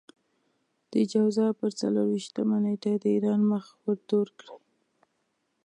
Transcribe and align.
د 0.91 0.93
جوزا 1.11 1.47
پر 1.59 1.71
څلور 1.79 2.07
وېشتمه 2.09 2.57
نېټه 2.63 2.91
د 2.99 3.05
ايران 3.15 3.41
مخ 3.51 3.65
ورتور 3.85 4.27
کړئ. 4.39 4.57